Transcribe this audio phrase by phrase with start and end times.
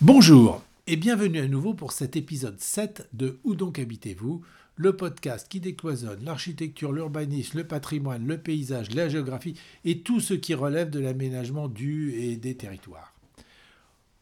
[0.00, 4.44] Bonjour et bienvenue à nouveau pour cet épisode 7 de Où donc habitez-vous?
[4.76, 10.34] Le podcast qui décloisonne l'architecture, l'urbanisme, le patrimoine, le paysage, la géographie et tout ce
[10.34, 13.12] qui relève de l'aménagement du et des territoires.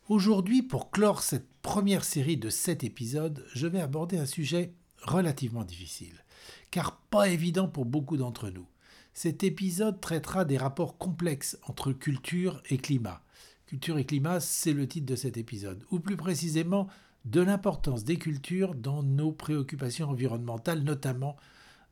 [0.08, 4.72] Aujourd'hui, pour clore cette première série de 7 épisodes, je vais aborder un sujet
[5.02, 6.24] relativement difficile,
[6.70, 8.66] car pas évident pour beaucoup d'entre nous.
[9.12, 13.20] Cet épisode traitera des rapports complexes entre culture et climat,
[13.66, 16.86] Culture et climat, c'est le titre de cet épisode, ou plus précisément
[17.24, 21.36] de l'importance des cultures dans nos préoccupations environnementales, notamment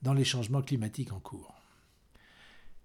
[0.02, 1.60] dans les changements climatiques en cours.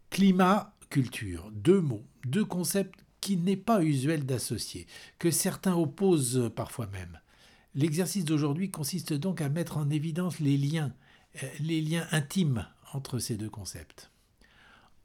[0.10, 4.88] Climat, culture, deux mots, deux concepts qui n'est pas usuel d'associer,
[5.20, 7.20] que certains opposent parfois même.
[7.76, 10.94] L'exercice d'aujourd'hui consiste donc à mettre en évidence les liens,
[11.44, 14.10] euh, les liens intimes entre ces deux concepts.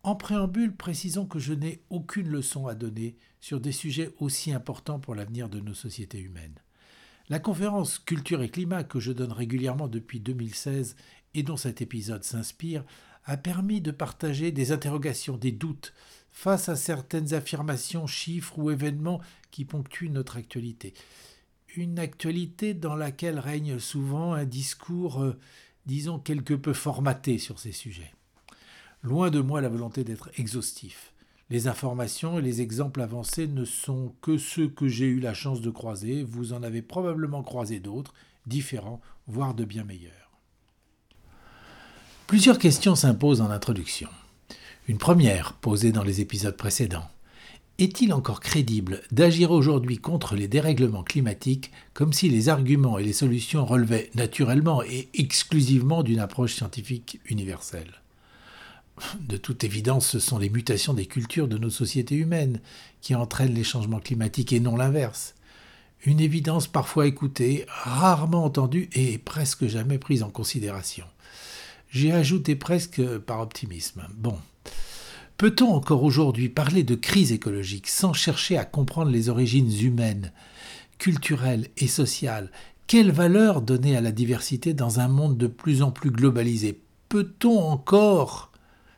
[0.03, 4.99] En préambule, précisons que je n'ai aucune leçon à donner sur des sujets aussi importants
[4.99, 6.55] pour l'avenir de nos sociétés humaines.
[7.29, 10.97] La conférence Culture et Climat que je donne régulièrement depuis 2016
[11.35, 12.87] et dont cet épisode s'inspire
[13.27, 15.93] a permis de partager des interrogations, des doutes
[16.33, 19.21] face à certaines affirmations, chiffres ou événements
[19.51, 20.95] qui ponctuent notre actualité.
[21.77, 25.39] Une actualité dans laquelle règne souvent un discours, euh,
[25.85, 28.15] disons, quelque peu formaté sur ces sujets.
[29.03, 31.14] Loin de moi la volonté d'être exhaustif.
[31.51, 35.61] Les informations et les exemples avancés ne sont que ceux que j'ai eu la chance
[35.61, 38.15] de croiser, vous en avez probablement croisé d'autres,
[38.47, 40.13] différents, voire de bien meilleurs.
[42.27, 44.09] Plusieurs questions s'imposent en introduction.
[44.89, 47.09] Une première, posée dans les épisodes précédents.
[47.79, 53.13] Est-il encore crédible d'agir aujourd'hui contre les dérèglements climatiques comme si les arguments et les
[53.13, 58.04] solutions relevaient naturellement et exclusivement d'une approche scientifique universelle?
[59.21, 62.61] De toute évidence, ce sont les mutations des cultures de nos sociétés humaines
[63.01, 65.35] qui entraînent les changements climatiques et non l'inverse.
[66.05, 71.07] Une évidence parfois écoutée, rarement entendue et presque jamais prise en considération.
[71.91, 74.07] J'ai ajouté presque par optimisme.
[74.15, 74.39] Bon.
[75.39, 80.33] Peut-on encore aujourd'hui parler de crise écologique sans chercher à comprendre les origines humaines,
[80.99, 82.53] culturelles et sociales?
[82.87, 86.81] Quelle valeur donner à la diversité dans un monde de plus en plus globalisé?
[87.09, 88.53] Peut-on encore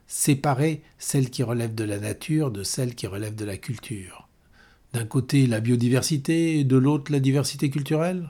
[0.07, 4.29] séparer celle qui relève de la nature de celle qui relève de la culture.
[4.93, 8.29] D'un côté la biodiversité et de l'autre la diversité culturelle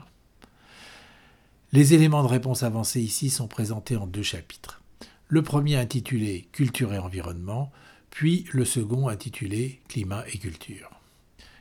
[1.73, 4.81] Les éléments de réponse avancés ici sont présentés en deux chapitres.
[5.29, 7.73] Le premier intitulé Culture et environnement,
[8.11, 10.91] puis le second intitulé Climat et culture.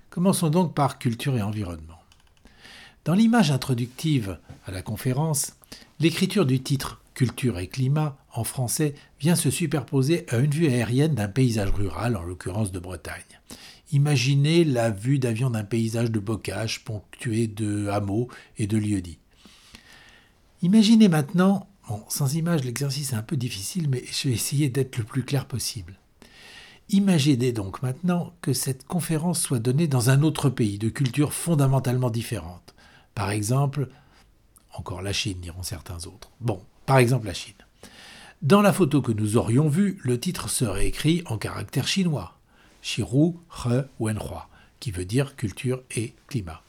[0.10, 2.00] Commençons donc par culture et environnement.
[3.04, 5.58] Dans l'image introductive à la conférence,
[6.00, 11.16] l'écriture du titre Culture et climat en français vient se superposer à une vue aérienne
[11.16, 13.24] d'un paysage rural, en l'occurrence de Bretagne.
[13.94, 18.28] Imaginez la vue d'avion d'un paysage de bocage ponctué de hameaux
[18.58, 19.20] et de lieux-dits.
[20.62, 24.98] Imaginez maintenant, bon, sans image l'exercice est un peu difficile, mais je vais essayer d'être
[24.98, 25.98] le plus clair possible.
[26.90, 32.10] Imaginez donc maintenant que cette conférence soit donnée dans un autre pays de culture fondamentalement
[32.10, 32.76] différente.
[33.14, 33.88] Par exemple,
[34.74, 36.32] encore la Chine, diront certains autres.
[36.42, 37.54] Bon, par exemple la Chine.
[38.42, 42.38] Dans la photo que nous aurions vue, le titre serait écrit en caractère chinois,
[42.82, 43.34] Shiru
[43.66, 46.62] He Wenhua, qui veut dire culture et climat.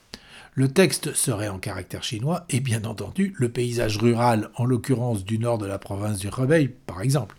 [0.55, 5.39] Le texte serait en caractère chinois et bien entendu le paysage rural, en l'occurrence du
[5.39, 7.37] nord de la province du Hebei par exemple,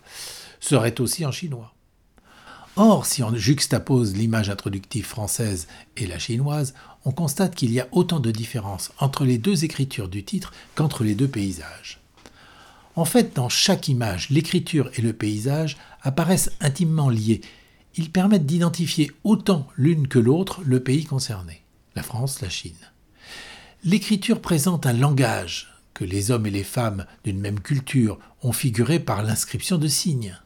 [0.60, 1.74] serait aussi en chinois.
[2.76, 5.66] Or, si on juxtapose l'image introductive française
[5.96, 6.74] et la chinoise,
[7.04, 11.02] on constate qu'il y a autant de différences entre les deux écritures du titre qu'entre
[11.02, 11.98] les deux paysages.
[12.98, 17.42] En fait, dans chaque image, l'écriture et le paysage apparaissent intimement liés.
[17.94, 21.62] Ils permettent d'identifier autant l'une que l'autre le pays concerné,
[21.94, 22.74] la France, la Chine.
[23.84, 28.98] L'écriture présente un langage que les hommes et les femmes d'une même culture ont figuré
[28.98, 30.36] par l'inscription de signes.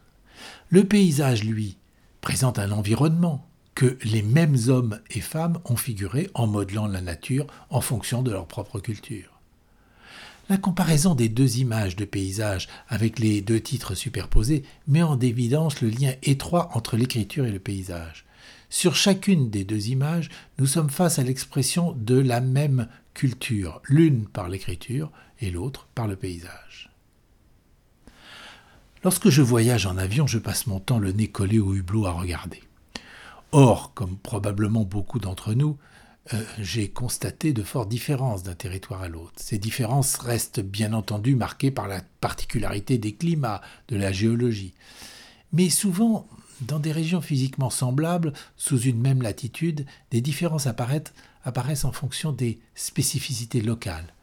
[0.69, 1.77] Le paysage, lui,
[2.21, 7.47] présente un environnement que les mêmes hommes et femmes ont figuré en modelant la nature
[7.71, 9.32] en fonction de leur propre culture.
[10.49, 15.81] La comparaison des deux images de paysage avec les deux titres superposés met en évidence
[15.81, 18.25] le lien étroit entre l'écriture et le paysage.
[18.69, 24.27] Sur chacune des deux images, nous sommes face à l'expression de la même culture, l'une
[24.27, 26.89] par l'écriture et l'autre par le paysage.
[29.03, 32.11] Lorsque je voyage en avion, je passe mon temps le nez collé au hublot à
[32.11, 32.63] regarder.
[33.53, 35.77] Or, comme probablement beaucoup d'entre nous,
[36.33, 39.33] euh, j'ai constaté de fortes différences d'un territoire à l'autre.
[39.35, 44.73] Ces différences restent bien entendu marquées par la particularité des climats, de la géologie.
[45.51, 46.27] Mais souvent,
[46.61, 52.59] dans des régions physiquement semblables, sous une même latitude, des différences apparaissent, en fonction des
[52.73, 54.13] spécificités locales,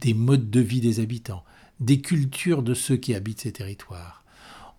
[0.00, 1.44] des modes de vie des habitants,
[1.78, 4.24] des cultures de ceux qui habitent ces territoires.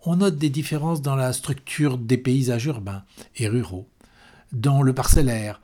[0.04, 3.04] On note des différences dans la structure des paysages urbains
[3.36, 3.88] et ruraux,
[4.52, 5.62] dans le parcellaire,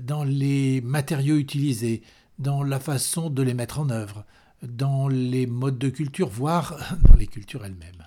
[0.00, 2.02] dans les matériaux utilisés,
[2.38, 4.24] dans la façon de les mettre en œuvre,
[4.62, 6.76] dans les modes de culture, voire
[7.08, 8.04] dans les cultures elles-mêmes.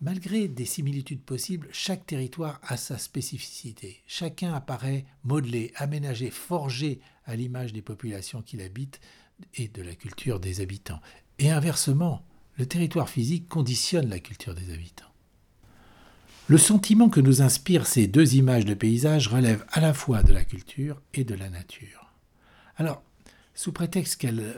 [0.00, 4.00] Malgré des similitudes possibles, chaque territoire a sa spécificité.
[4.06, 9.00] Chacun apparaît modelé, aménagé, forgé à l'image des populations qu'il habite
[9.54, 11.00] et de la culture des habitants.
[11.40, 12.24] Et inversement,
[12.58, 15.07] le territoire physique conditionne la culture des habitants.
[16.48, 20.32] Le sentiment que nous inspirent ces deux images de paysage relève à la fois de
[20.32, 22.12] la culture et de la nature.
[22.76, 23.02] Alors,
[23.54, 24.56] sous prétexte qu'elles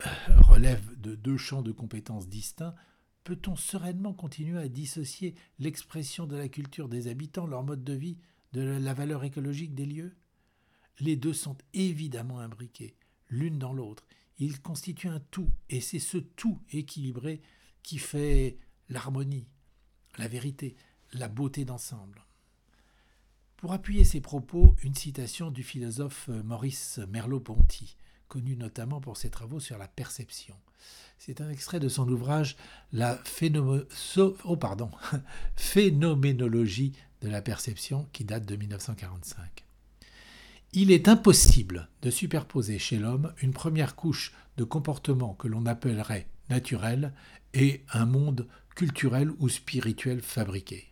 [0.49, 2.75] relèvent de deux champs de compétences distincts,
[3.25, 8.17] Peut-on sereinement continuer à dissocier l'expression de la culture des habitants, leur mode de vie,
[8.53, 10.17] de la valeur écologique des lieux?
[11.01, 12.95] Les deux sont évidemment imbriqués,
[13.29, 14.07] l'une dans l'autre.
[14.39, 17.43] Ils constituent un tout, et c'est ce tout équilibré
[17.83, 18.59] qui fait
[18.89, 19.47] l'harmonie,
[20.19, 20.77] la vérité,
[21.13, 22.25] la beauté d'ensemble.
[23.57, 27.97] Pour appuyer ces propos, une citation du philosophe Maurice Merleau-Ponty,
[28.29, 30.57] connu notamment pour ses travaux sur la perception.
[31.19, 32.57] C'est un extrait de son ouvrage
[32.93, 34.57] La oh,
[35.57, 39.65] phénoménologie de la perception qui date de 1945.
[40.73, 46.29] Il est impossible de superposer chez l'homme une première couche de comportement que l'on appellerait
[46.49, 47.13] naturel
[47.53, 50.90] et un monde culturel ou spirituel fabriqué.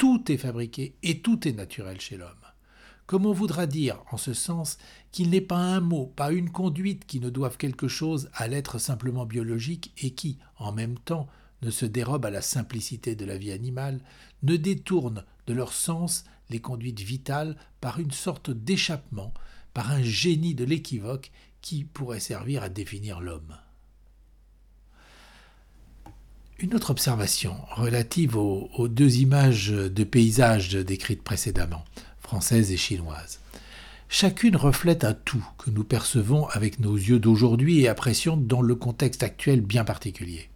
[0.00, 2.30] Tout est fabriqué et tout est naturel chez l'homme
[3.04, 4.78] comme on voudra dire en ce sens
[5.10, 8.78] qu'il n'est pas un mot, pas une conduite qui ne doivent quelque chose à l'être
[8.78, 11.26] simplement biologique et qui, en même temps,
[11.62, 14.00] ne se dérobe à la simplicité de la vie animale,
[14.44, 19.34] ne détourne de leur sens les conduites vitales par une sorte d'échappement,
[19.74, 21.32] par un génie de l'équivoque
[21.62, 23.56] qui pourrait servir à définir l'homme.
[26.62, 31.86] Une autre observation relative aux, deux images de paysages décrites précédemment
[32.20, 33.40] française et chinoise.
[34.10, 38.74] Chacune reflète un tout que nous percevons avec nos yeux d'aujourd'hui et apprécions dans le
[38.74, 40.50] contexte actuel bien particulier.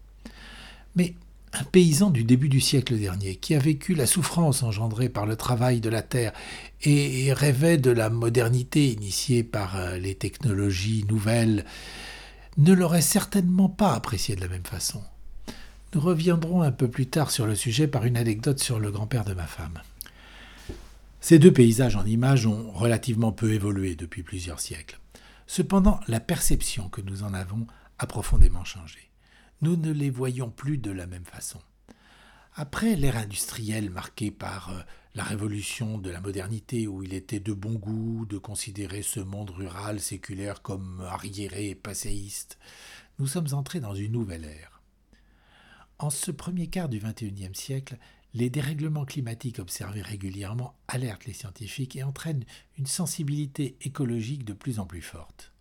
[0.95, 1.15] Mais
[1.55, 5.37] un paysan du début du siècle dernier, qui a vécu la souffrance engendrée par le
[5.37, 6.35] travail de la terre
[6.83, 11.65] et rêvait de la modernité initiée par euh, les technologies nouvelles,
[12.59, 15.01] ne l'aurait certainement pas apprécié de la même façon.
[15.95, 19.25] Nous reviendrons un peu plus tard sur le sujet par une anecdote sur le grand-père
[19.25, 19.81] de ma femme.
[21.21, 24.99] Ces deux paysages en images ont relativement peu évolué depuis plusieurs siècles.
[25.47, 27.69] Cependant, la perception que nous en avons
[28.01, 29.09] a profondément changé.
[29.63, 31.61] Nous ne les voyons plus de la même façon.
[32.57, 34.81] Après l'ère industrielle marquée par euh,
[35.15, 39.51] la révolution de la modernité où il était de bon goût de considérer ce monde
[39.51, 42.59] rural séculaire comme arriéré et passéiste,
[43.21, 44.74] nous sommes entrés dans une nouvelle ère.
[46.05, 47.97] En ce premier quart du XXIe siècle,
[48.35, 52.45] les dérèglements climatiques observés régulièrement alertent les scientifiques et entraînent
[52.77, 55.55] une sensibilité écologique de plus en plus forte.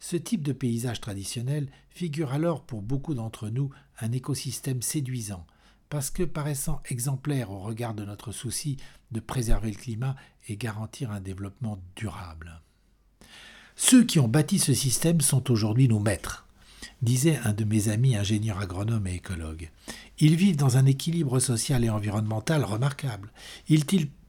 [0.00, 3.70] Ce type de paysage traditionnel figure alors pour beaucoup d'entre nous
[4.00, 5.46] un écosystème séduisant,
[5.88, 8.76] parce que paraissant exemplaire au regard de notre souci
[9.12, 10.16] de préserver le climat
[10.48, 12.60] et garantir un développement durable.
[13.76, 16.48] Ceux qui ont bâti ce système sont aujourd'hui nos maîtres,
[17.02, 19.70] disait un de mes amis ingénieur agronome et écologue.
[20.18, 23.32] Ils vivent dans un équilibre social et environnemental remarquable.
[23.68, 23.84] Ils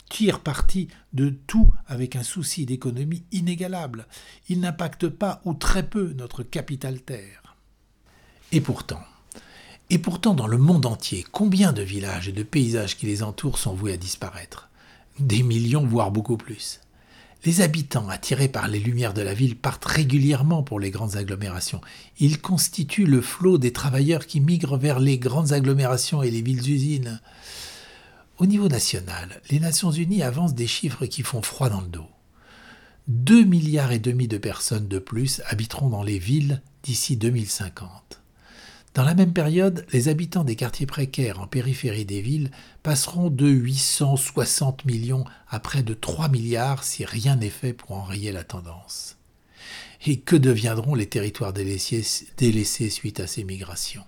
[0.09, 4.07] tirent parti de tout avec un souci d'économie inégalable.
[4.49, 7.55] Ils n'impactent pas ou très peu notre capital terre.
[8.51, 9.01] Et pourtant,
[9.89, 13.57] et pourtant dans le monde entier, combien de villages et de paysages qui les entourent
[13.57, 14.69] sont voués à disparaître?
[15.19, 16.79] Des millions, voire beaucoup plus.
[17.43, 21.81] Les habitants, attirés par les lumières de la ville, partent régulièrement pour les grandes agglomérations.
[22.19, 27.19] Ils constituent le flot des travailleurs qui migrent vers les grandes agglomérations et les villes-usines.
[28.37, 32.09] Au niveau national, les Nations Unies avancent des chiffres qui font froid dans le dos.
[33.07, 38.20] 2 milliards et demi de personnes de plus habiteront dans les villes d'ici 2050.
[38.93, 42.51] Dans la même période, les habitants des quartiers précaires en périphérie des villes
[42.83, 48.33] passeront de 860 millions à près de 3 milliards si rien n'est fait pour enrayer
[48.33, 49.15] la tendance.
[50.05, 54.03] Et que deviendront les territoires délaissés, suite à ces migrations?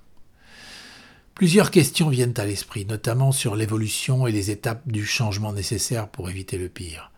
[1.33, 6.29] Plusieurs questions viennent à l'esprit, notamment sur l'évolution et les étapes du changement nécessaire pour
[6.29, 7.09] éviter le pire.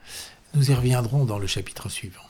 [0.54, 2.22] Nous y reviendrons dans le chapitre suivant.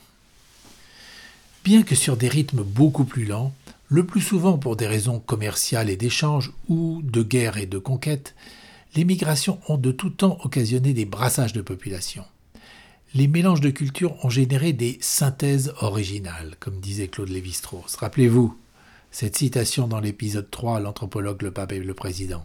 [1.62, 3.52] Bien que sur des rythmes beaucoup plus lents,
[3.88, 8.34] le plus souvent pour des raisons commerciales et d'échanges ou de guerre et de conquête,
[8.94, 12.24] les migrations ont de tout temps occasionné des brassages de population.
[13.14, 17.96] les mélanges de cultures ont généré des synthèses originales, comme disait Claude Lévi-Strauss.
[17.96, 18.58] Rappelez-vous
[19.10, 22.44] cette citation dans l'épisode 3, l'anthropologue, le pape et le président.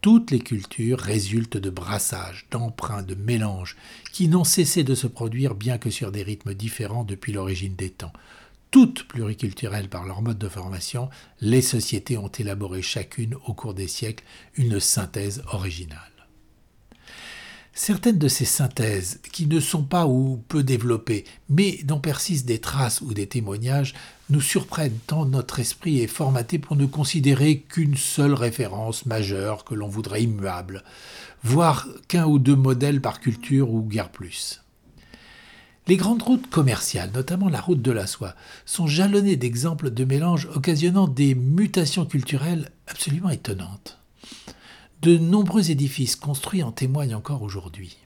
[0.00, 3.76] Toutes les cultures résultent de brassages, d'emprunts, de mélanges,
[4.12, 7.90] qui n'ont cessé de se produire bien que sur des rythmes différents depuis l'origine des
[7.90, 8.12] temps.
[8.74, 11.08] Toutes pluriculturelles par leur mode de formation,
[11.40, 14.24] les sociétés ont élaboré chacune au cours des siècles
[14.56, 16.00] une synthèse originale.
[17.72, 22.58] Certaines de ces synthèses, qui ne sont pas ou peu développées, mais dont persistent des
[22.58, 23.94] traces ou des témoignages,
[24.28, 29.76] nous surprennent tant notre esprit est formaté pour ne considérer qu'une seule référence majeure que
[29.76, 30.82] l'on voudrait immuable,
[31.44, 34.63] voire qu'un ou deux modèles par culture ou guère plus.
[35.86, 40.48] Les grandes routes commerciales, notamment la route de la soie, sont jalonnées d'exemples de mélanges
[40.54, 43.98] occasionnant des mutations culturelles absolument étonnantes.
[45.02, 47.98] De nombreux édifices construits en témoignent encore aujourd'hui.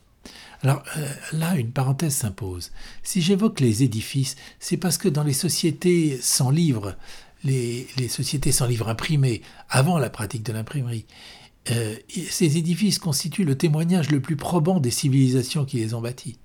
[0.62, 2.72] Alors euh, là, une parenthèse s'impose.
[3.04, 6.96] Si j'évoque les édifices, c'est parce que dans les sociétés sans livres,
[7.44, 11.06] les, sociétés sans livres imprimés, avant la pratique de l'imprimerie,
[11.70, 11.94] euh,
[12.28, 16.38] ces édifices constituent le témoignage le plus probant des civilisations qui les ont bâtis.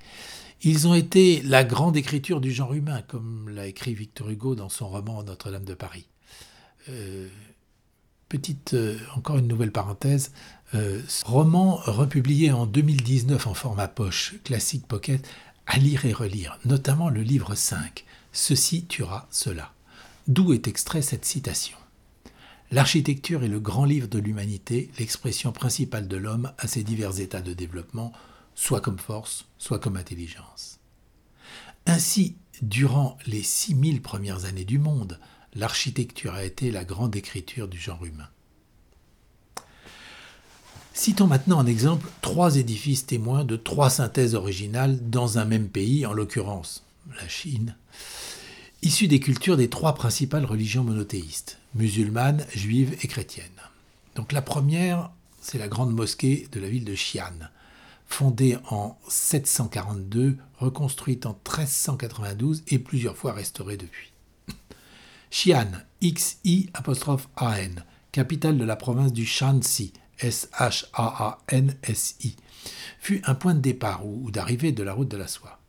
[0.63, 4.70] Ils ont été la grande écriture du genre humain, comme l'a écrit Victor Hugo dans
[4.70, 6.08] son roman Notre-Dame de Paris.
[6.89, 7.27] Euh,
[8.29, 8.75] petite,
[9.15, 10.32] encore une nouvelle parenthèse,
[10.74, 15.27] euh, roman republié en 2019 en format poche, classique pocket,
[15.67, 19.74] à lire et relire, notamment le livre 5, Ceci tuera cela.
[20.27, 21.77] D'où est extrait cette citation
[22.72, 27.41] L'architecture est le grand livre de l'humanité, l'expression principale de l'homme à ses divers états
[27.41, 28.12] de développement,
[28.55, 30.79] soit comme force, soit comme intelligence.
[31.86, 35.19] Ainsi, durant les 6000 premières années du monde,
[35.53, 38.29] l'architecture a été la grande écriture du genre humain.
[40.93, 46.05] Citons maintenant en exemple trois édifices témoins de trois synthèses originales dans un même pays,
[46.05, 46.83] en l'occurrence
[47.19, 47.75] la Chine,
[48.81, 53.50] issus des cultures des trois principales religions monothéistes, musulmanes, juives et chrétiennes.
[54.15, 55.10] Donc la première,
[55.41, 57.50] c'est la grande mosquée de la ville de Xi'an,
[58.13, 64.13] fondée en 742, reconstruite en 1392 et plusieurs fois restaurée depuis.
[65.32, 70.86] Xi'an, X-I-A-N, capitale de la province du Shanxi, S-H-A-A-N-S-I,
[73.00, 75.60] fut un point de départ ou d'arrivée de la route de la soie.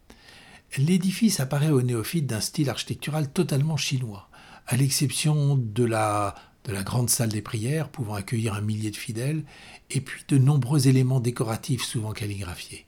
[0.77, 4.29] L'édifice apparaît aux néophytes d'un style architectural totalement chinois,
[4.67, 6.35] à l'exception de la,
[6.65, 9.45] de la grande salle des prières pouvant accueillir un millier de fidèles,
[9.91, 12.87] et puis de nombreux éléments décoratifs souvent calligraphiés.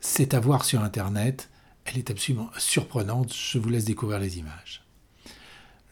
[0.00, 1.48] C'est à voir sur Internet,
[1.84, 4.82] elle est absolument surprenante, je vous laisse découvrir les images.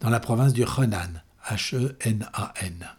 [0.00, 2.95] dans la province du Henan, H-E-N-A-N.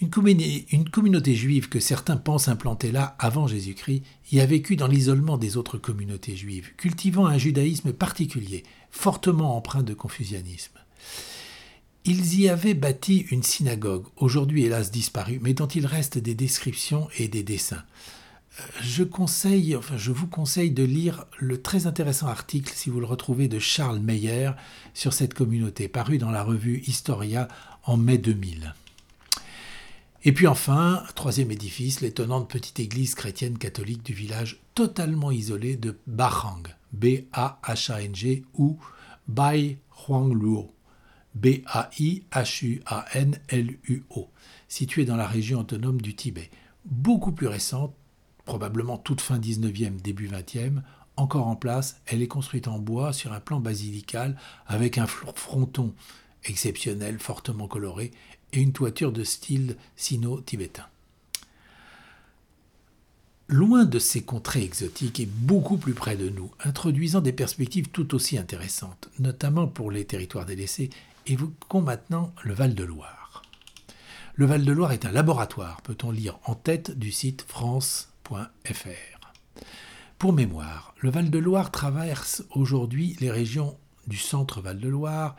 [0.00, 4.02] Une, communauté juive que certains pensent implanter là avant Jésus-Christ
[4.32, 9.82] y a vécu dans l'isolement des autres communautés juives, cultivant un judaïsme particulier, fortement empreint
[9.82, 10.78] de confucianisme.
[12.06, 17.08] Ils y avaient bâti une synagogue, aujourd'hui hélas disparue, mais dont il reste des descriptions
[17.18, 17.84] et des dessins.
[18.58, 23.48] Euh, je, je vous conseille de lire le très intéressant article, si vous le retrouvez,
[23.48, 24.52] de Charles Meyer
[24.94, 27.48] sur cette communauté, paru dans la revue Historia
[27.84, 28.74] en mai 2000.
[30.22, 35.98] Et puis enfin, troisième édifice, l'étonnante petite église chrétienne catholique du village totalement isolé de
[36.06, 38.78] Bahang, B-A-H-A-N-G, ou
[39.28, 40.74] Bai Huangluo.
[41.34, 42.28] B-A-I-H-U-A-N-L-U-O,
[44.68, 46.50] située dans la région autonome du Tibet.
[46.84, 47.94] Beaucoup plus récente,
[48.44, 50.82] probablement toute fin 19e, début 20e,
[51.16, 54.36] encore en place, elle est construite en bois sur un plan basilical
[54.66, 55.94] avec un fronton
[56.44, 58.10] exceptionnel, fortement coloré,
[58.52, 60.86] et une toiture de style sino-tibétain.
[63.48, 68.14] Loin de ces contrées exotiques et beaucoup plus près de nous, introduisant des perspectives tout
[68.14, 70.90] aussi intéressantes, notamment pour les territoires délaissés,
[71.26, 73.42] Évoquons maintenant le Val-de-Loire.
[74.34, 79.30] Le Val-de-Loire est un laboratoire, peut-on lire en tête du site france.fr.
[80.18, 83.76] Pour mémoire, le Val-de-Loire traverse aujourd'hui les régions
[84.06, 85.36] du centre Val-de-Loire,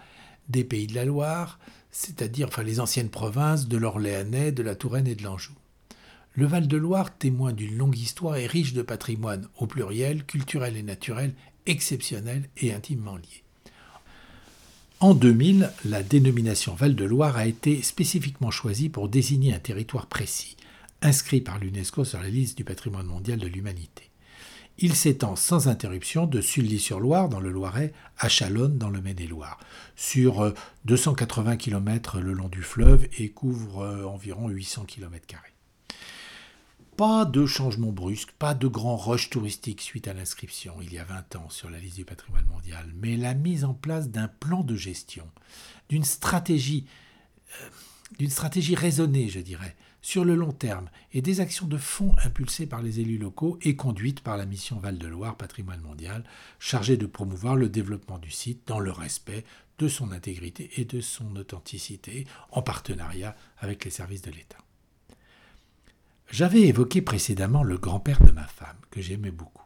[0.49, 1.59] des Pays de la Loire,
[1.91, 5.53] c'est-à-dire les anciennes provinces de l'Orléanais, de la Touraine et de l'Anjou.
[6.33, 11.33] Le Val-de-Loire, témoin d'une longue histoire, est riche de patrimoine au pluriel, culturel et naturel,
[11.65, 13.43] exceptionnel et intimement lié.
[15.01, 20.55] En 2000, la dénomination Val-de-Loire a été spécifiquement choisie pour désigner un territoire précis,
[21.01, 24.10] inscrit par l'UNESCO sur la liste du patrimoine mondial de l'humanité.
[24.83, 29.59] Il s'étend sans interruption de Sully-sur-Loire dans le Loiret à Chalonne dans le Maine-et-Loire,
[29.95, 35.27] sur 280 km le long du fleuve et couvre environ 800 km.
[36.97, 41.03] Pas de changement brusque, pas de grand rush touristique suite à l'inscription il y a
[41.03, 44.63] 20 ans sur la liste du patrimoine mondial, mais la mise en place d'un plan
[44.63, 45.27] de gestion,
[45.89, 46.87] d'une stratégie,
[47.61, 47.69] euh,
[48.17, 52.65] d'une stratégie raisonnée, je dirais, sur le long terme, et des actions de fond impulsées
[52.65, 56.23] par les élus locaux et conduites par la mission Val-de-Loire Patrimoine mondial,
[56.59, 59.45] chargée de promouvoir le développement du site dans le respect
[59.77, 64.57] de son intégrité et de son authenticité, en partenariat avec les services de l'État.
[66.31, 69.65] J'avais évoqué précédemment le grand-père de ma femme, que j'aimais beaucoup.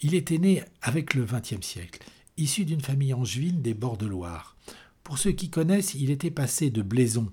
[0.00, 2.04] Il était né avec le XXe siècle,
[2.36, 4.56] issu d'une famille angevine des bords de Loire.
[5.02, 7.32] Pour ceux qui connaissent, il était passé de Blaison,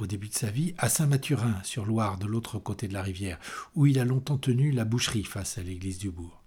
[0.00, 3.38] au début de sa vie, à Saint-Mathurin, sur Loire, de l'autre côté de la rivière,
[3.74, 6.42] où il a longtemps tenu la boucherie face à l'église du bourg.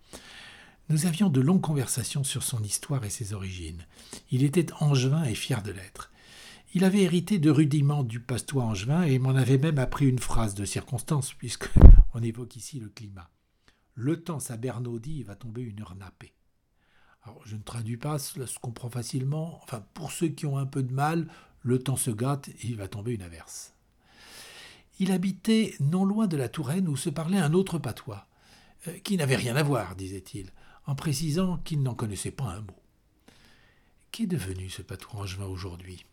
[0.90, 3.86] Nous avions de longues conversations sur son histoire et ses origines.
[4.32, 6.12] Il était angevin et fier de l'être.
[6.74, 10.56] Il avait hérité de rudiments du pastois angevin et m'en avait même appris une phrase
[10.56, 13.30] de circonstance, puisqu'on évoque ici le climat.
[13.94, 16.34] Le temps s'abernaudit, il va tomber une heure nappée.
[17.24, 19.60] Alors, je ne traduis pas, cela se comprend facilement.
[19.64, 21.28] Enfin, pour ceux qui ont un peu de mal,
[21.63, 23.74] le temps se gâte et il va tomber une averse.
[25.00, 28.27] Il habitait non loin de la Touraine où se parlait un autre patois,
[28.88, 30.51] euh, qui n'avait rien à voir, disait-il,
[30.86, 32.79] en précisant qu'il n'en connaissait pas un mot.
[34.12, 36.05] Qu'est devenu ce patois angevin aujourd'hui?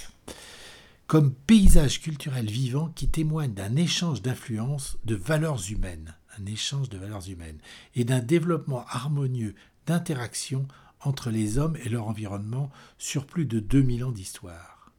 [1.08, 6.14] comme paysage culturel vivant qui témoigne d'un échange d'influences, de valeurs humaines,
[6.48, 7.60] échange de valeurs humaines,
[7.96, 10.68] et d'un développement harmonieux d'interaction
[11.02, 14.92] entre les hommes et leur environnement sur plus de 2000 ans d'histoire.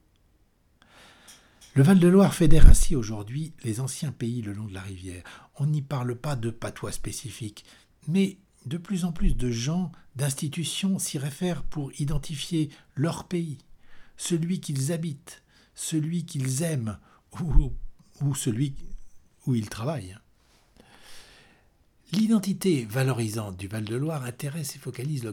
[1.75, 5.23] Le Val-de-Loire fédère ainsi aujourd'hui les anciens pays le long de la rivière.
[5.57, 7.65] On n'y parle pas de patois spécifiques,
[8.09, 13.59] mais de plus en plus de gens, d'institutions s'y réfèrent pour identifier leur pays,
[14.17, 15.43] celui qu'ils habitent,
[15.75, 16.99] celui qu'ils aiment
[17.41, 18.75] ou, celui
[19.47, 20.19] où ils travaillent.
[22.13, 25.25] L'identité valorisante du Val-de-Loire intéresse et focalise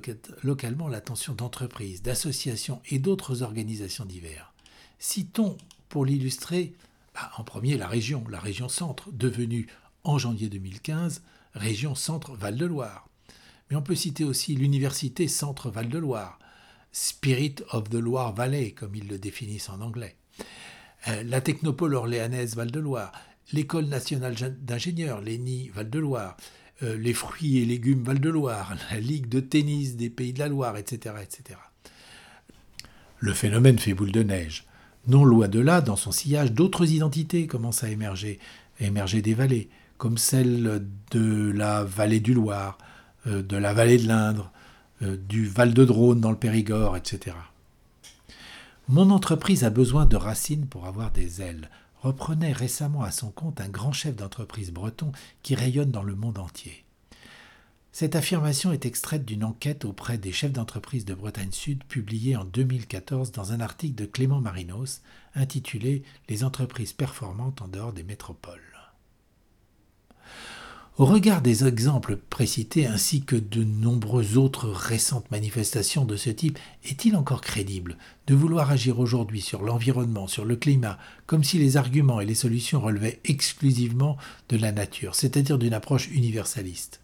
[0.44, 4.54] localement l'attention d'entreprises, d'associations et d'autres organisations diverses.
[5.00, 5.58] Citons,
[5.90, 6.74] pour l'illustrer,
[7.16, 9.68] bah, en premier la région, la région centre, devenue
[10.04, 11.24] en janvier 2015
[11.56, 13.10] région centre Val-de-Loire.
[13.70, 16.40] Mais on peut citer aussi l'université Centre Val-de-Loire,
[16.92, 20.16] Spirit of the Loire Valley, comme ils le définissent en anglais.
[21.08, 23.12] Euh, la Technopole orléanaise Val-de-Loire,
[23.52, 26.38] l'École nationale d'ingénieurs, l'ENI Val-de-Loire,
[26.84, 30.78] euh, les fruits et légumes Val-de-Loire, la Ligue de tennis des Pays de la Loire,
[30.78, 31.60] etc., etc.
[33.20, 34.66] Le phénomène fait boule de neige.
[35.08, 38.40] Non loin de là, dans son sillage, d'autres identités commencent à émerger,
[38.80, 42.78] à émerger des vallées, comme celle de la vallée du Loire,
[43.26, 44.52] euh, de la vallée de l'Indre,
[45.02, 47.36] du Val de Drône dans le Périgord, etc.
[48.88, 51.70] Mon entreprise a besoin de racines pour avoir des ailes,
[52.02, 55.12] reprenait récemment à son compte un grand chef d'entreprise breton
[55.44, 56.84] qui rayonne dans le monde entier.
[57.92, 62.46] Cette affirmation est extraite d'une enquête auprès des chefs d'entreprise de Bretagne Sud publiée en
[62.46, 65.02] 2014 dans un article de Clément Marinos
[65.34, 68.77] intitulé Les entreprises performantes en dehors des métropoles.
[70.98, 76.58] Au regard des exemples précités ainsi que de nombreuses autres récentes manifestations de ce type,
[76.84, 81.78] est-il encore crédible de vouloir agir aujourd'hui sur l'environnement, sur le climat, comme si les
[81.78, 84.18] arguments et les solutions relevaient exclusivement
[84.50, 87.00] de la nature, c'est-à-dire d'une approche universaliste?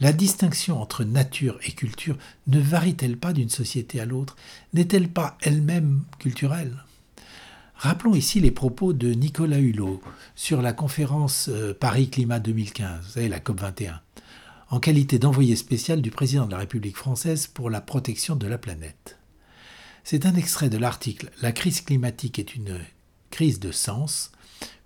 [0.00, 4.36] La distinction entre nature et culture ne varie-t-elle pas d'une société à l'autre?
[4.74, 6.84] N'est-elle pas elle-même culturelle?
[7.78, 10.02] Rappelons ici les propos de Nicolas Hulot
[10.34, 14.00] sur la conférence euh, Paris Climat 2015, vous la COP21.
[14.70, 18.58] en qualité d'envoyé spécial du président de la République française pour la protection de la
[18.58, 19.16] planète.
[20.02, 22.80] C'est un extrait de l'article La crise climatique est une
[23.30, 24.32] crise de sens,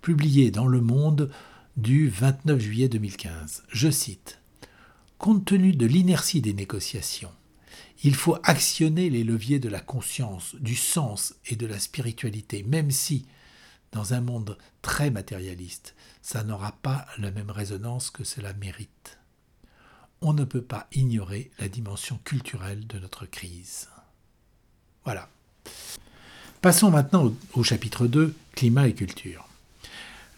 [0.03, 1.31] publié dans Le Monde
[1.77, 3.63] du 29 juillet 2015.
[3.69, 4.39] Je cite
[5.17, 7.31] Compte tenu de l'inertie des négociations,
[8.03, 12.91] il faut actionner les leviers de la conscience, du sens et de la spiritualité, même
[12.91, 13.25] si,
[13.93, 19.17] dans un monde très matérialiste, ça n'aura pas la même résonance que cela mérite.
[20.21, 23.87] On ne peut pas ignorer la dimension culturelle de notre crise.
[25.05, 25.29] Voilà.
[26.61, 29.47] Passons maintenant au, chapitre 2, climat et culture.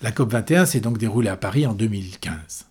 [0.02, 2.66] La COP21 s'est donc déroulée à Paris en 2015.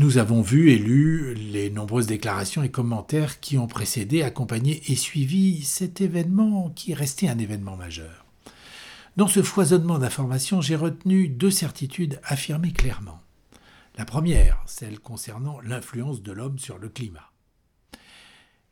[0.00, 4.96] Nous avons vu et lu les nombreuses déclarations et commentaires qui ont précédé, accompagné et
[4.96, 8.24] suivi cet événement qui est resté un événement majeur.
[9.18, 13.20] Dans ce foisonnement d'informations, j'ai retenu deux certitudes affirmées clairement.
[13.98, 17.30] La première, celle concernant l'influence de l'homme sur le climat.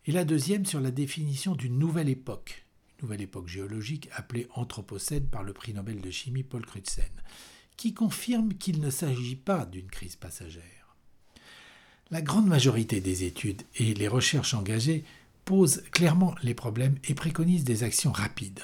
[0.06, 5.26] Et la deuxième sur la définition d'une nouvelle époque, une nouvelle époque géologique appelée Anthropocène
[5.26, 7.04] par le prix Nobel de chimie Paul Crutzen,
[7.76, 10.77] qui confirme qu'il ne s'agit pas d'une crise passagère.
[12.10, 15.04] La grande majorité des études et les recherches engagées
[15.44, 18.62] posent clairement les problèmes et préconisent des actions rapides.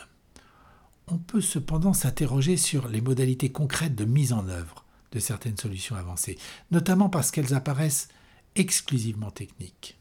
[1.09, 5.95] On peut cependant s'interroger sur les modalités concrètes de mise en œuvre de certaines solutions
[5.95, 6.39] avancées,
[6.71, 8.09] notamment parce qu'elles apparaissent
[8.57, 9.99] exclusivement techniques.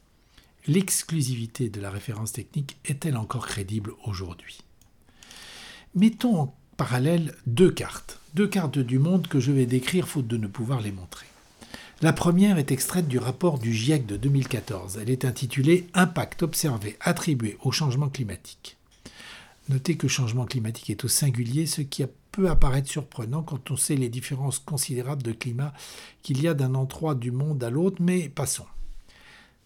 [0.66, 4.60] L'exclusivité de la référence technique est-elle encore crédible aujourd'hui?
[5.94, 10.38] Mettons en parallèle deux cartes, deux cartes du monde que je vais décrire faute de
[10.38, 11.26] ne pouvoir les montrer.
[12.04, 14.98] La première est extraite du rapport du GIEC de 2014.
[15.00, 18.76] Elle est intitulée Impact observé attribué au changement climatique.
[19.70, 23.96] Notez que changement climatique est au singulier, ce qui peut apparaître surprenant quand on sait
[23.96, 25.72] les différences considérables de climat
[26.22, 28.66] qu'il y a d'un endroit du monde à l'autre, mais passons.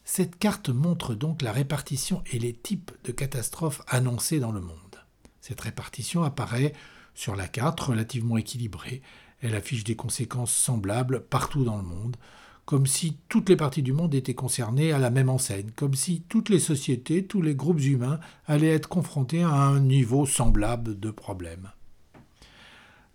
[0.04, 5.02] Cette carte montre donc la répartition et les types de catastrophes annoncées dans le monde.
[5.40, 6.72] Cette répartition apparaît
[7.16, 9.02] sur la carte relativement équilibrée,
[9.40, 12.16] elle affiche des conséquences semblables partout dans le monde,
[12.64, 16.22] comme si toutes les parties du monde étaient concernées à la même enseigne, comme si
[16.28, 21.10] toutes les sociétés, tous les groupes humains allaient être confrontés à un niveau semblable de
[21.10, 21.70] problèmes.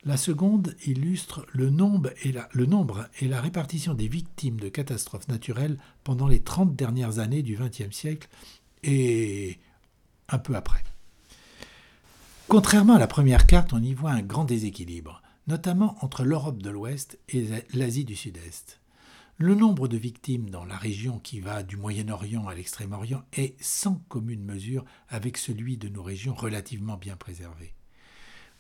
[0.06, 4.68] La seconde illustre le nombre, et la, le nombre et la répartition des victimes de
[4.68, 8.28] catastrophes naturelles pendant les 30 dernières années du XXe siècle
[8.84, 9.60] et
[10.28, 10.84] un peu après.
[12.50, 16.70] Contrairement à la première carte, on y voit un grand déséquilibre notamment entre l'Europe de
[16.70, 18.80] l'Ouest et l'Asie du Sud-Est.
[19.38, 23.96] Le nombre de victimes dans la région qui va du Moyen-Orient à l'Extrême-Orient est sans
[24.08, 27.74] commune mesure avec celui de nos régions relativement bien préservées.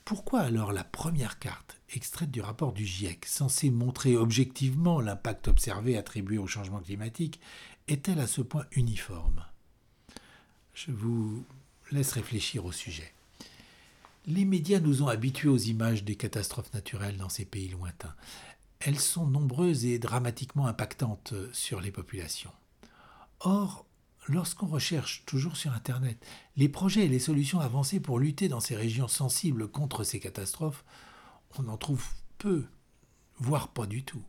[0.03, 5.95] Pourquoi alors la première carte, extraite du rapport du GIEC, censée montrer objectivement l'impact observé
[5.95, 7.39] attribué au changement climatique,
[7.87, 9.45] est-elle à ce point uniforme?
[10.73, 11.45] Je vous
[11.91, 13.13] laisse réfléchir au sujet.
[14.25, 18.15] Les médias nous ont habitués aux images des catastrophes naturelles dans ces pays lointains.
[18.79, 22.53] Elles sont nombreuses et dramatiquement impactantes sur les populations.
[23.41, 23.85] Or,
[24.29, 26.17] lorsqu'on recherche, toujours sur Internet,
[26.55, 30.85] les projets et les solutions avancées pour lutter dans ces régions sensibles contre ces catastrophes,
[31.57, 32.05] on en trouve
[32.37, 32.65] peu,
[33.39, 34.23] voire pas du tout.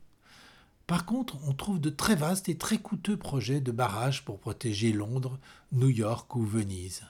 [0.87, 4.91] Par contre, on trouve de très vastes et très coûteux projets de barrages pour protéger
[4.91, 5.39] Londres,
[5.71, 7.03] New York ou Venise.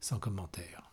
[0.00, 0.83] Sans commentaire.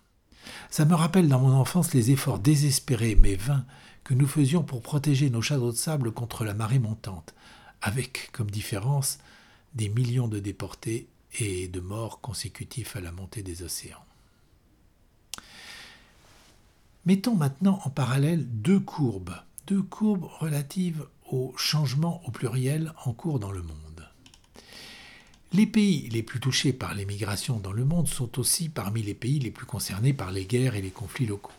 [0.69, 3.65] Ça me rappelle dans mon enfance les efforts désespérés mais vains
[4.03, 7.33] que nous faisions pour protéger nos châteaux de sable contre la marée montante,
[7.81, 9.19] avec comme différence
[9.75, 11.07] des millions de déportés
[11.39, 14.03] et de morts consécutifs à la montée des océans.
[17.05, 19.35] Mettons maintenant en parallèle deux courbes,
[19.67, 23.90] deux courbes relatives au changement au pluriel en cours dans le monde.
[25.53, 29.13] Les pays les plus touchés par les migrations dans le monde sont aussi parmi les
[29.13, 31.51] pays les plus concernés par les guerres et les conflits locaux.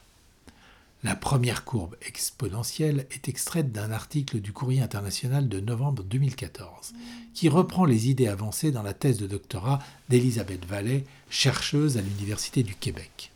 [1.04, 6.94] La première courbe exponentielle est extraite d'un article du Courrier international de novembre 2014,
[7.34, 12.62] qui reprend les idées avancées dans la thèse de doctorat d'Elisabeth Vallet, chercheuse à l'Université
[12.62, 13.30] du Québec.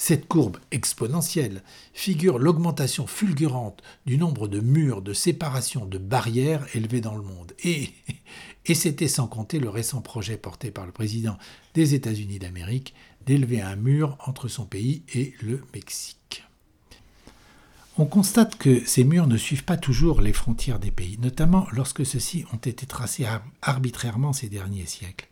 [0.00, 1.62] Cette courbe exponentielle
[1.92, 7.52] figure l'augmentation fulgurante du nombre de murs, de séparations, de barrières élevées dans le monde.
[7.64, 7.90] Et
[8.66, 11.38] et c'était sans compter le récent projet porté par le président
[11.74, 12.94] des États-Unis d'Amérique
[13.26, 16.44] d'élever un mur entre son pays et le Mexique.
[18.00, 22.06] On constate que ces murs ne suivent pas toujours les frontières des pays, notamment lorsque
[22.06, 23.26] ceux-ci ont été tracés
[23.60, 25.28] arbitrairement ces derniers siècles.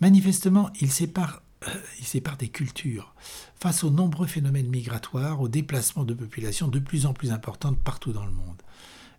[0.00, 3.12] Manifestement, ils séparent, euh, des cultures
[3.56, 8.12] face aux nombreux phénomènes migratoires, aux déplacements de populations de plus en plus importantes partout
[8.12, 8.62] dans le monde.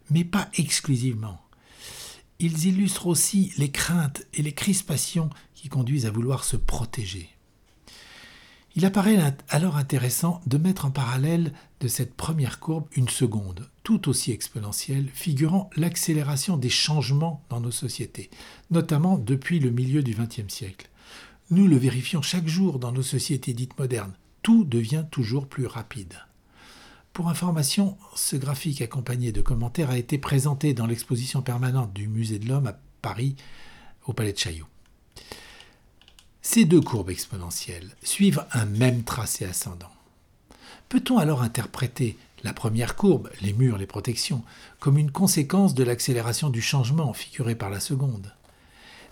[0.09, 1.41] Mais pas exclusivement
[2.41, 7.29] ils illustrent aussi les craintes et les crispations qui conduisent à vouloir se protéger.
[8.75, 14.09] Il apparaît alors intéressant de mettre en parallèle de cette première courbe une seconde, tout
[14.09, 18.31] aussi exponentielle, figurant l'accélération des changements dans nos sociétés,
[18.71, 20.89] notamment depuis le milieu du XXe siècle.
[21.51, 24.13] Nous le vérifions chaque jour dans nos sociétés dites modernes.
[24.41, 26.15] Tout devient toujours plus rapide.
[27.13, 32.39] Pour information, ce graphique accompagné de commentaires a été présenté dans l'exposition permanente du Musée
[32.39, 33.35] de l'Homme à Paris,
[34.05, 34.67] au Palais de Chaillot.
[36.41, 39.91] Ces deux courbes exponentielles suivent un même tracé ascendant.
[40.87, 44.43] Peut-on alors interpréter la première courbe, les murs, les protections,
[44.79, 48.33] comme une conséquence de l'accélération du changement figuré par la seconde?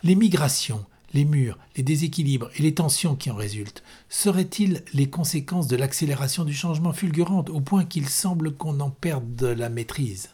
[0.03, 5.67] Les migrations les murs, les déséquilibres et les tensions qui en résultent seraient-ils les conséquences
[5.67, 10.29] de l'accélération du changement fulgurante au point qu'il semble qu'on en perde la maîtrise?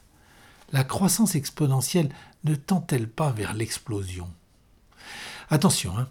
[0.71, 2.09] La croissance exponentielle
[2.43, 4.27] ne tend-elle pas vers l'explosion?
[5.49, 6.09] Attention, hein,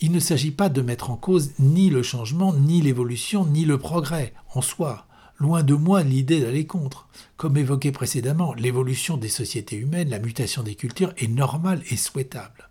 [0.00, 3.78] il ne s'agit pas de mettre en cause ni le changement, ni l'évolution, ni le
[3.78, 5.06] progrès en soi.
[5.38, 7.08] Loin de moi l'idée d'aller contre.
[7.36, 12.68] Comme évoqué précédemment, l'évolution des sociétés humaines, la mutation des cultures est normale et souhaitable.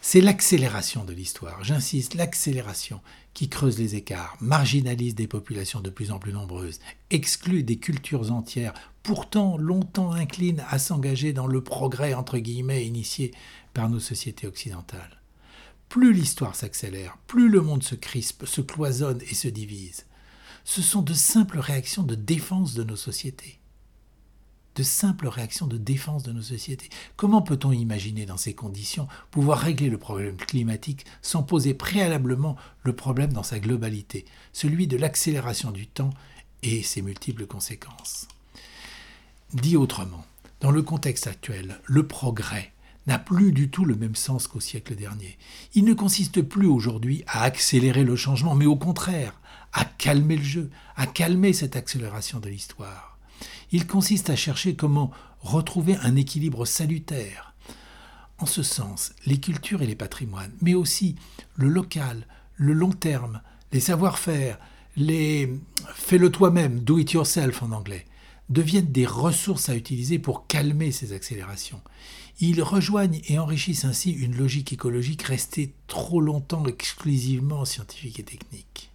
[0.00, 3.00] C'est l'accélération de l'histoire, j'insiste, l'accélération
[3.34, 6.78] qui creuse les écarts, marginalise des populations de plus en plus nombreuses,
[7.10, 13.32] exclut des cultures entières, pourtant longtemps inclines à s'engager dans le progrès entre guillemets initié
[13.74, 15.20] par nos sociétés occidentales.
[15.88, 20.06] Plus l'histoire s'accélère, plus le monde se crispe, se cloisonne et se divise.
[20.64, 23.58] Ce sont de simples réactions de défense de nos sociétés
[24.78, 26.88] de simples réactions de défense de nos sociétés.
[27.16, 32.94] Comment peut-on imaginer dans ces conditions pouvoir régler le problème climatique sans poser préalablement le
[32.94, 36.10] problème dans sa globalité, celui de l'accélération du temps
[36.62, 38.28] et ses multiples conséquences?
[39.52, 40.24] Dit autrement,
[40.60, 42.72] dans le contexte actuel, le progrès
[43.08, 45.38] n'a plus du tout le même sens qu'au siècle dernier.
[45.74, 49.40] Il ne consiste plus aujourd'hui à accélérer le changement, mais au contraire,
[49.72, 53.17] à calmer le jeu, à calmer cette accélération de l'histoire.
[53.70, 57.54] Il consiste à chercher comment retrouver un équilibre salutaire.
[58.38, 61.16] En ce sens, les cultures et les patrimoines, mais aussi
[61.56, 62.26] le local,
[62.56, 63.40] le long terme,
[63.72, 64.58] les savoir-faire,
[64.96, 65.52] les
[65.94, 68.06] fais-le toi-même, do it yourself en anglais,
[68.48, 71.80] deviennent des ressources à utiliser pour calmer ces accélérations.
[72.40, 78.87] Ils rejoignent et enrichissent ainsi une logique écologique restée trop longtemps exclusivement scientifique et technique.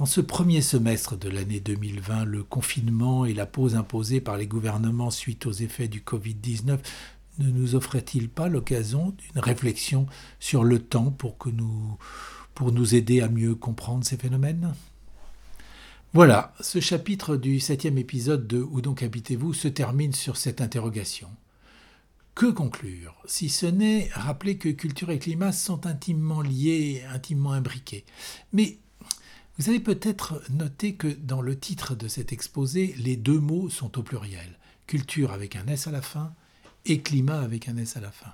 [0.00, 4.46] En ce premier semestre de l'année 2020, le confinement et la pause imposée par les
[4.46, 6.78] gouvernements suite aux effets du Covid-19
[7.40, 10.06] ne nous offrait-il pas l'occasion d'une réflexion
[10.38, 11.98] sur le temps pour, que nous,
[12.54, 14.72] pour aider à mieux comprendre ces phénomènes?
[16.12, 21.28] Voilà, ce chapitre du septième épisode de Où donc habitez-vous se termine sur cette interrogation.
[22.36, 28.04] Que conclure, si ce n'est rappeler que culture et climat sont intimement liés, intimement imbriqués?
[28.52, 28.78] Mais
[29.58, 33.98] vous avez peut-être noté que dans le titre de cet exposé, les deux mots sont
[33.98, 34.56] au pluriel.
[34.86, 36.32] Culture avec un S à la fin
[36.86, 38.32] et climat avec un S à la fin.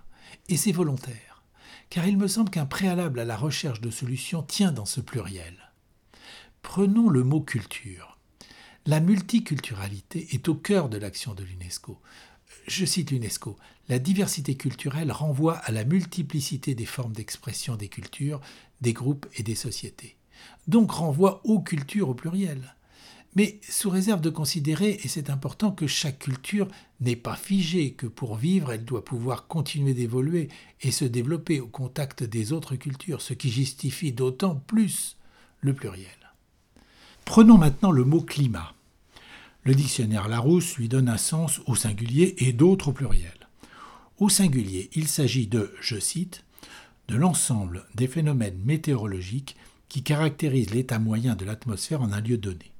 [0.51, 1.43] Et c'est volontaire,
[1.89, 5.73] car il me semble qu'un préalable à la recherche de solutions tient dans ce pluriel.
[6.61, 8.19] Prenons le mot culture.
[8.85, 11.99] La multiculturalité est au cœur de l'action de l'UNESCO.
[12.67, 13.57] Je cite l'UNESCO.
[13.89, 18.43] La diversité culturelle renvoie à la multiplicité des formes d'expression des cultures,
[18.83, 20.19] des groupes et des sociétés
[20.67, 22.75] donc renvoie aux cultures au pluriel.
[23.37, 26.69] Mais sous réserve de considérer, et c'est important, que chaque culture
[27.01, 30.49] n'est pas figée, que pour vivre, elle doit pouvoir continuer d'évoluer
[30.83, 35.17] et se développer au contact des autres cultures, ce qui justifie d'autant plus
[35.61, 36.09] le pluriel.
[37.25, 38.75] Prenons maintenant le mot climat.
[39.65, 43.33] Le dictionnaire Larousse lui donne un sens au singulier et d'autres au pluriel.
[44.19, 46.45] Au singulier, il s'agit de, je cite,
[47.09, 49.57] de l'ensemble des phénomènes météorologiques
[49.95, 52.73] qui caractérise l'état moyen de l'atmosphère en un lieu donné.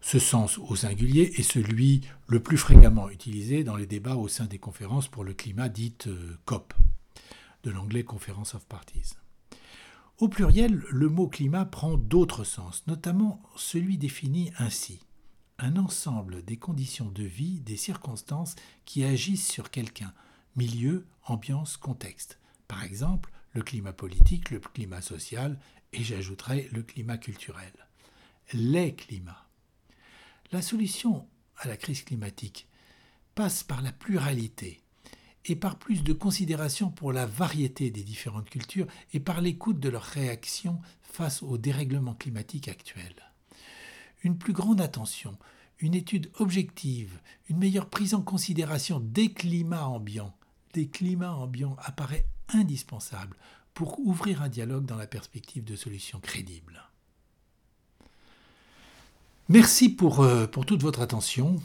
[0.00, 4.46] Ce sens au singulier est celui le plus fréquemment utilisé dans les débats au sein
[4.46, 6.72] des conférences pour le climat dites euh, COP,
[7.62, 9.12] de l'anglais Conference of Parties.
[10.16, 15.00] Au pluriel, le mot climat prend d'autres sens, notamment celui défini ainsi
[15.58, 18.54] un ensemble des conditions de vie, des circonstances
[18.86, 20.14] qui agissent sur quelqu'un,
[20.56, 22.40] milieu, ambiance, contexte.
[22.66, 25.58] Par exemple, le climat politique, le climat social
[25.92, 27.72] et j'ajouterai le climat culturel.
[28.52, 29.48] Les climats.
[30.52, 31.26] La solution
[31.56, 32.66] à la crise climatique
[33.34, 34.80] passe par la pluralité
[35.46, 39.88] et par plus de considération pour la variété des différentes cultures et par l'écoute de
[39.88, 43.14] leurs réactions face au dérèglement climatique actuel.
[44.22, 45.38] Une plus grande attention,
[45.78, 50.36] une étude objective, une meilleure prise en considération des climats ambiants,
[50.74, 53.36] des climats ambiants apparaît indispensable
[53.74, 56.82] pour ouvrir un dialogue dans la perspective de solutions crédibles.
[59.48, 61.60] Merci pour, euh, pour toute votre attention.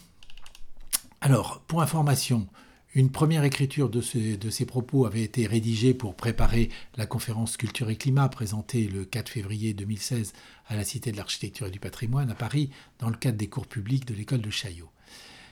[1.21, 2.47] Alors, pour information,
[2.95, 4.01] une première écriture de,
[4.37, 9.05] de, ces propos avait été rédigée pour préparer la conférence Culture et Climat présentée le
[9.05, 10.33] 4 février 2016
[10.67, 13.67] à la Cité de l'Architecture et du Patrimoine à Paris dans le cadre des cours
[13.67, 14.89] publics de l'école de Chaillot.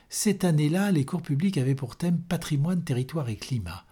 [0.08, 3.84] Cette année-là, les cours publics avaient pour thème Patrimoine, territoire et climat.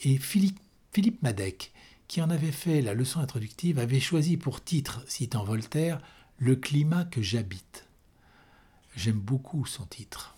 [0.00, 0.58] Et Philippe,
[0.92, 1.72] Philippe Madec,
[2.08, 6.00] qui en avait fait la leçon introductive, avait choisi pour titre, citant Voltaire,
[6.38, 7.86] Le climat que j'habite.
[8.96, 10.34] J'aime beaucoup son titre.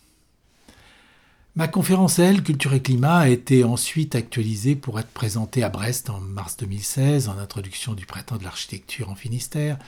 [1.57, 6.11] Ma conférence elle, Culture et Climat, a été ensuite actualisée pour être présentée à Brest
[6.11, 9.79] en mars 2016, en introduction du printemps de l'architecture en Finistère,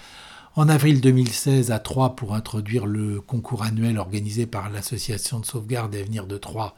[0.56, 5.94] en avril 2016 à Troyes pour introduire le concours annuel organisé par l'Association de sauvegarde
[5.94, 6.74] et avenir de Troyes,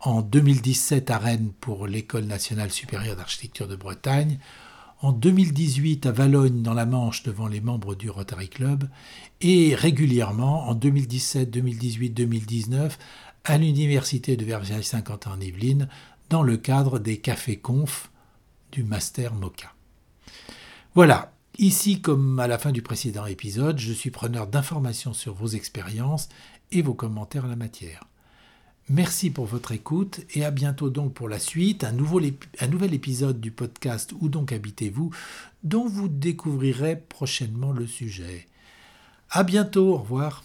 [0.00, 4.38] en 2017 à Rennes pour l'École nationale supérieure d'architecture de Bretagne,
[5.00, 8.88] en 2018 à Valogne dans la Manche devant les membres du Rotary Club,
[9.40, 12.98] et régulièrement en 2017, 2018, 2019
[13.44, 15.88] à l'Université de Versailles-Saint-Quentin en Yvelines
[16.30, 18.10] dans le cadre des cafés conf
[18.72, 19.72] du Master MOCA.
[20.94, 25.48] Voilà, ici comme à la fin du précédent épisode, je suis preneur d'informations sur vos
[25.48, 26.28] expériences
[26.72, 28.04] et vos commentaires à la matière.
[28.88, 33.50] Merci pour votre écoute et à bientôt donc pour la suite, un, nouvel épisode du
[33.50, 35.10] podcast Où donc habitez-vous
[35.64, 38.46] dont vous découvrirez prochainement le sujet.
[39.30, 40.44] À bientôt, au revoir.